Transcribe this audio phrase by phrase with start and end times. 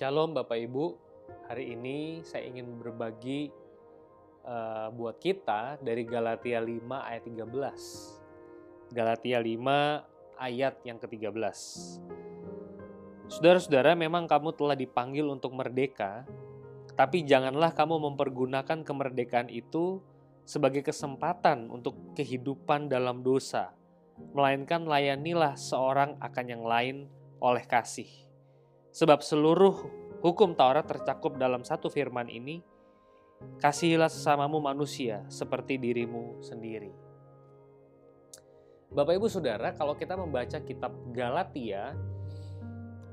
[0.00, 0.96] Shalom Bapak Ibu,
[1.44, 3.52] hari ini saya ingin berbagi
[4.48, 8.96] uh, buat kita dari Galatia 5 ayat 13.
[8.96, 11.36] Galatia 5 ayat yang ke-13.
[13.28, 16.24] Saudara-saudara, memang kamu telah dipanggil untuk merdeka,
[16.96, 20.00] tapi janganlah kamu mempergunakan kemerdekaan itu
[20.48, 23.76] sebagai kesempatan untuk kehidupan dalam dosa,
[24.32, 27.04] melainkan layanilah seorang akan yang lain
[27.44, 28.29] oleh kasih.
[29.00, 29.80] Sebab seluruh
[30.20, 32.60] hukum Taurat tercakup dalam satu firman ini,
[33.56, 36.92] kasihilah sesamamu manusia seperti dirimu sendiri.
[38.92, 41.96] Bapak Ibu Saudara, kalau kita membaca kitab Galatia,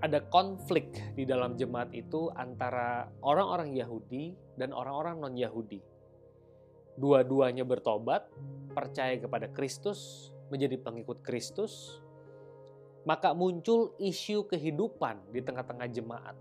[0.04, 5.80] ada konflik di dalam jemaat itu antara orang-orang Yahudi dan orang-orang non-Yahudi.
[6.99, 8.27] Dua-duanya bertobat,
[8.76, 12.04] percaya kepada Kristus, menjadi pengikut Kristus,
[13.08, 16.36] maka muncul isu kehidupan di tengah-tengah jemaat.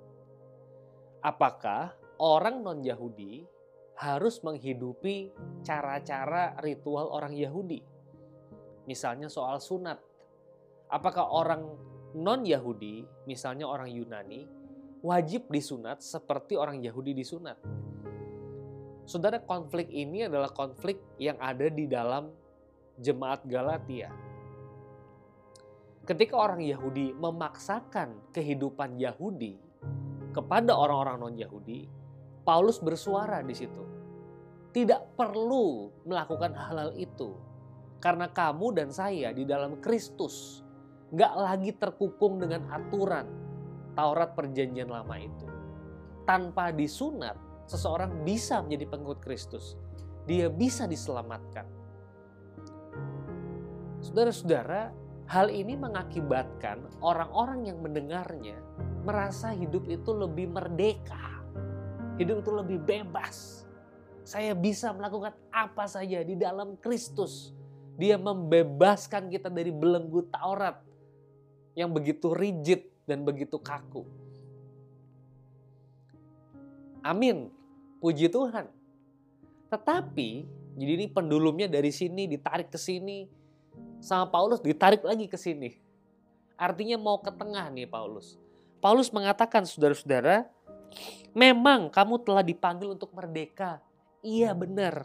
[1.23, 3.47] Apakah orang non-Yahudi
[3.95, 5.31] harus menghidupi
[5.63, 7.87] cara-cara ritual orang Yahudi?
[8.91, 10.03] Misalnya soal sunat.
[10.91, 11.71] Apakah orang
[12.19, 14.51] non-Yahudi, misalnya orang Yunani,
[15.07, 17.63] wajib disunat seperti orang Yahudi disunat?
[19.07, 22.27] Saudara, konflik ini adalah konflik yang ada di dalam
[22.99, 24.26] jemaat Galatia
[26.07, 29.59] ketika orang Yahudi memaksakan kehidupan Yahudi
[30.31, 31.91] kepada orang-orang non-Yahudi,
[32.47, 33.83] Paulus bersuara di situ.
[34.71, 37.35] Tidak perlu melakukan hal-hal itu.
[37.99, 40.63] Karena kamu dan saya di dalam Kristus
[41.11, 43.27] nggak lagi terkukung dengan aturan
[43.97, 45.49] Taurat perjanjian lama itu.
[46.29, 49.81] Tanpa disunat, seseorang bisa menjadi pengikut Kristus.
[50.29, 51.65] Dia bisa diselamatkan.
[54.05, 54.93] Saudara-saudara,
[55.27, 58.55] Hal ini mengakibatkan orang-orang yang mendengarnya
[59.03, 61.43] merasa hidup itu lebih merdeka.
[62.15, 63.67] Hidup itu lebih bebas.
[64.23, 67.51] Saya bisa melakukan apa saja di dalam Kristus.
[67.99, 70.79] Dia membebaskan kita dari belenggu Taurat
[71.75, 74.07] yang begitu rigid dan begitu kaku.
[77.03, 77.51] Amin.
[77.99, 78.67] Puji Tuhan.
[79.71, 80.31] Tetapi,
[80.79, 83.27] jadi ini pendulumnya dari sini ditarik ke sini,
[84.01, 85.77] sama Paulus ditarik lagi ke sini.
[86.57, 88.41] Artinya mau ke tengah nih Paulus.
[88.81, 90.49] Paulus mengatakan saudara-saudara,
[91.37, 93.81] memang kamu telah dipanggil untuk merdeka.
[94.25, 95.05] Iya benar.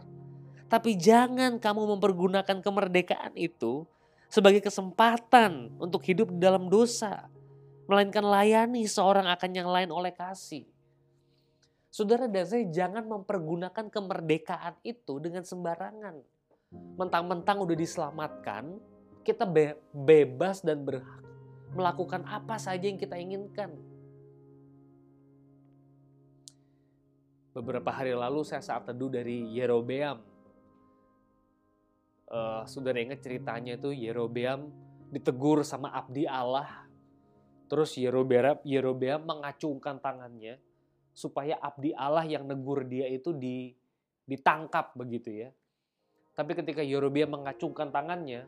[0.72, 3.84] Tapi jangan kamu mempergunakan kemerdekaan itu
[4.32, 7.28] sebagai kesempatan untuk hidup di dalam dosa.
[7.92, 10.64] Melainkan layani seorang akan yang lain oleh kasih.
[11.92, 16.24] Saudara dan saya jangan mempergunakan kemerdekaan itu dengan sembarangan
[16.72, 18.80] mentang-mentang udah diselamatkan,
[19.22, 21.22] kita be bebas dan berhak
[21.72, 23.72] melakukan apa saja yang kita inginkan.
[27.52, 30.24] Beberapa hari lalu saya saat teduh dari Yerobeam.
[32.32, 34.72] Uh, saudara ingat ceritanya itu Yerobeam
[35.12, 36.88] ditegur sama abdi Allah.
[37.68, 40.60] Terus Yerobeam, Yerobeam mengacungkan tangannya
[41.12, 43.76] supaya abdi Allah yang negur dia itu di,
[44.24, 45.50] ditangkap begitu ya.
[46.32, 48.48] Tapi ketika Yerobia mengacungkan tangannya,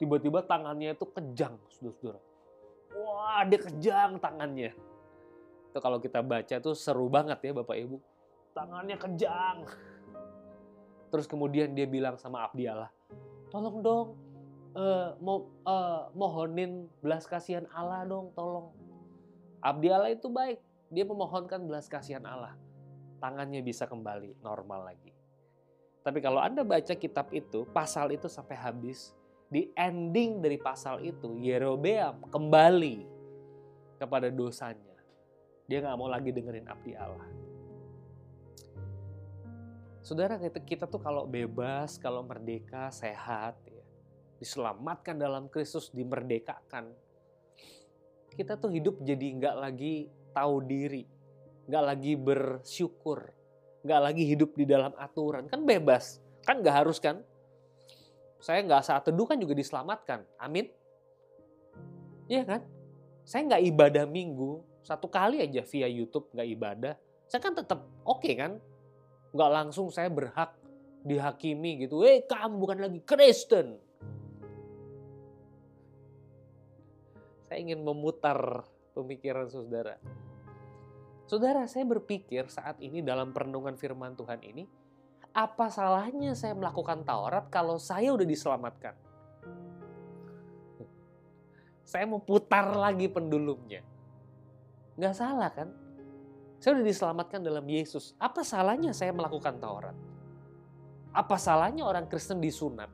[0.00, 2.20] tiba-tiba tangannya itu kejang, saudara-saudara.
[2.96, 4.72] Wah, dia kejang tangannya.
[5.70, 7.96] Itu kalau kita baca tuh seru banget ya Bapak Ibu.
[8.56, 9.68] Tangannya kejang.
[11.10, 12.90] Terus kemudian dia bilang sama Abdi Allah,
[13.50, 14.08] tolong dong,
[14.78, 18.70] uh, mo, uh, mohonin belas kasihan Allah dong, tolong.
[19.58, 22.54] Abdi Allah itu baik, dia memohonkan belas kasihan Allah.
[23.20, 25.12] Tangannya bisa kembali normal lagi.
[26.00, 29.12] Tapi kalau Anda baca kitab itu, pasal itu sampai habis,
[29.52, 33.04] di ending dari pasal itu, Yerobeam kembali
[34.00, 34.96] kepada dosanya.
[35.68, 37.28] Dia nggak mau lagi dengerin abdi Allah.
[40.00, 43.84] Saudara, kita, kita tuh kalau bebas, kalau merdeka, sehat, ya,
[44.40, 46.88] diselamatkan dalam Kristus, dimerdekakan.
[48.32, 51.04] Kita tuh hidup jadi nggak lagi tahu diri,
[51.68, 53.28] nggak lagi bersyukur,
[53.80, 55.48] nggak lagi hidup di dalam aturan.
[55.48, 57.24] Kan bebas, kan nggak harus kan?
[58.40, 60.24] Saya nggak saat teduh kan juga diselamatkan.
[60.40, 60.68] Amin.
[62.30, 62.60] Iya kan?
[63.24, 66.94] Saya nggak ibadah minggu, satu kali aja via YouTube nggak ibadah.
[67.28, 68.52] Saya kan tetap oke okay kan?
[69.30, 70.56] Nggak langsung saya berhak
[71.04, 72.04] dihakimi gitu.
[72.04, 73.76] Eh kamu bukan lagi Kristen.
[77.48, 78.62] Saya ingin memutar
[78.94, 79.98] pemikiran saudara.
[81.30, 84.66] Saudara, saya berpikir saat ini dalam perenungan firman Tuhan ini,
[85.30, 88.98] apa salahnya saya melakukan Taurat kalau saya udah diselamatkan?
[91.86, 93.86] Saya mau putar lagi pendulumnya.
[94.98, 95.70] Nggak salah kan?
[96.58, 98.18] Saya sudah diselamatkan dalam Yesus.
[98.18, 99.94] Apa salahnya saya melakukan Taurat?
[101.14, 102.90] Apa salahnya orang Kristen disunat?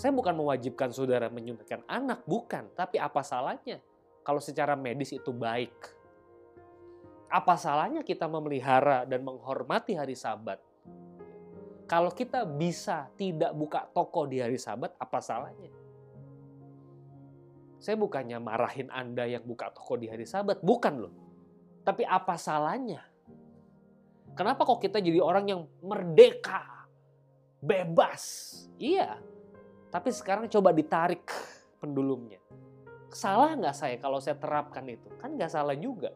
[0.00, 2.72] Saya bukan mewajibkan saudara menyunatkan anak, bukan.
[2.72, 3.84] Tapi apa salahnya
[4.24, 5.99] kalau secara medis itu baik?
[7.30, 10.58] Apa salahnya kita memelihara dan menghormati hari sabat?
[11.86, 15.70] Kalau kita bisa tidak buka toko di hari sabat, apa salahnya?
[17.78, 21.14] Saya bukannya marahin Anda yang buka toko di hari sabat, bukan loh.
[21.86, 23.06] Tapi apa salahnya?
[24.34, 26.66] Kenapa kok kita jadi orang yang merdeka,
[27.62, 28.54] bebas?
[28.78, 29.18] Iya,
[29.90, 31.26] tapi sekarang coba ditarik
[31.78, 32.38] pendulumnya.
[33.10, 35.10] Salah nggak saya kalau saya terapkan itu?
[35.18, 36.14] Kan nggak salah juga.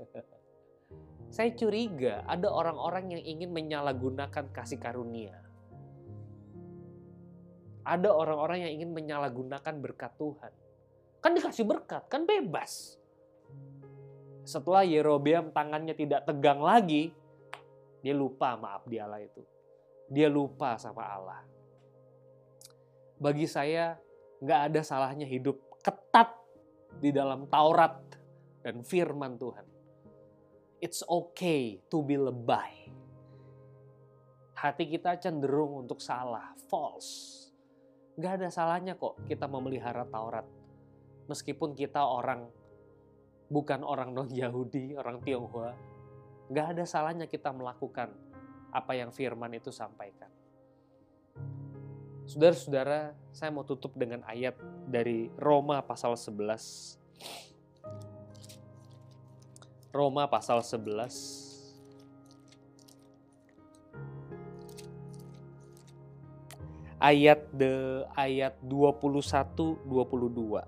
[1.36, 5.36] saya curiga ada orang-orang yang ingin menyalahgunakan kasih karunia.
[7.80, 10.52] Ada orang-orang yang ingin menyalahgunakan berkat Tuhan.
[11.20, 13.00] Kan dikasih berkat, kan bebas
[14.50, 17.14] setelah Yerobeam tangannya tidak tegang lagi,
[18.02, 19.46] dia lupa maaf di Allah itu.
[20.10, 21.46] Dia lupa sama Allah.
[23.22, 23.94] Bagi saya,
[24.42, 25.54] nggak ada salahnya hidup
[25.86, 26.34] ketat
[26.98, 28.02] di dalam Taurat
[28.66, 29.69] dan firman Tuhan.
[30.80, 32.88] It's okay to be lebay.
[34.56, 37.36] Hati kita cenderung untuk salah, false.
[38.16, 40.48] Gak ada salahnya kok kita memelihara Taurat.
[41.28, 42.48] Meskipun kita orang
[43.52, 45.76] bukan orang non-Yahudi, orang Tionghoa,
[46.48, 48.14] nggak ada salahnya kita melakukan
[48.70, 50.30] apa yang firman itu sampaikan.
[52.30, 54.54] Saudara-saudara, saya mau tutup dengan ayat
[54.86, 57.49] dari Roma pasal 11.
[59.90, 61.50] Roma pasal 11.
[67.02, 70.62] Ayat de ayat 21 22.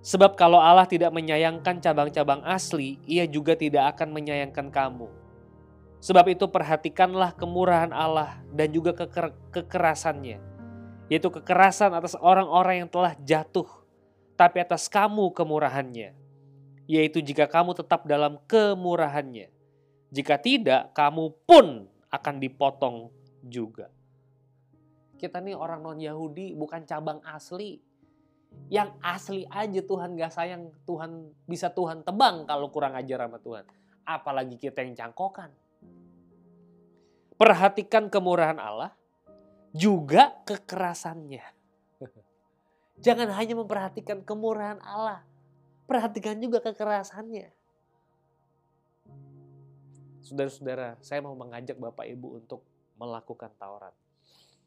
[0.00, 5.10] Sebab kalau Allah tidak menyayangkan cabang-cabang asli, ia juga tidak akan menyayangkan kamu.
[6.00, 10.38] Sebab itu perhatikanlah kemurahan Allah dan juga keker kekerasannya,
[11.10, 13.66] yaitu kekerasan atas orang-orang yang telah jatuh,
[14.38, 16.14] tapi atas kamu kemurahannya,
[16.86, 19.50] yaitu jika kamu tetap dalam kemurahannya.
[20.14, 23.10] Jika tidak, kamu pun akan dipotong
[23.42, 23.90] juga.
[25.18, 27.82] Kita nih orang non-Yahudi bukan cabang asli,
[28.66, 33.64] yang asli aja Tuhan gak sayang, Tuhan bisa Tuhan tebang kalau kurang ajar sama Tuhan.
[34.06, 35.50] Apalagi kita yang cangkokan.
[37.36, 38.96] Perhatikan kemurahan Allah,
[39.76, 41.44] juga kekerasannya.
[43.04, 45.20] Jangan hanya memperhatikan kemurahan Allah,
[45.86, 47.50] perhatikan juga kekerasannya.
[50.26, 52.66] Saudara-saudara, saya mau mengajak Bapak Ibu untuk
[52.98, 53.94] melakukan Taurat.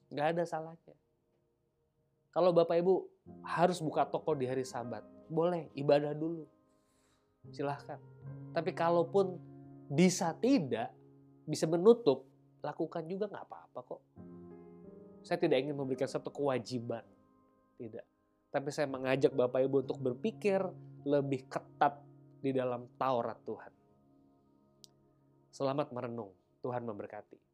[0.10, 0.95] Gak ada salahnya.
[2.31, 3.04] Kalau Bapak Ibu
[3.44, 6.48] harus buka toko di hari Sabat, boleh ibadah dulu.
[7.51, 8.00] Silahkan.
[8.56, 9.36] Tapi kalaupun
[9.89, 10.94] bisa tidak,
[11.44, 12.30] bisa menutup,
[12.62, 14.01] lakukan juga nggak apa-apa kok.
[15.25, 17.04] Saya tidak ingin memberikan satu kewajiban.
[17.75, 18.06] Tidak.
[18.50, 20.62] Tapi saya mengajak Bapak Ibu untuk berpikir
[21.03, 21.99] lebih ketat
[22.39, 23.73] di dalam Taurat Tuhan.
[25.51, 26.31] Selamat merenung.
[26.59, 27.48] Tuhan memberkati.